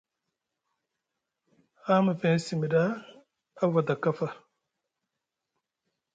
Haa 1.85 2.03
mefeŋ 2.05 2.35
simi 2.45 2.67
ɗa 2.73 2.83
a 3.61 3.63
fada 3.71 3.93
kafa. 4.03 4.27